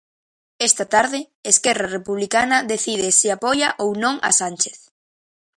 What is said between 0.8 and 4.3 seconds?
tarde, Esquerra Republicana decide se apoia ou non